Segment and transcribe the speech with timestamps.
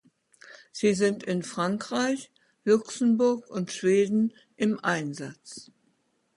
[0.71, 2.31] Sie sind in Frankreich,
[2.63, 5.69] Luxemburg und Schweden im Einsatz.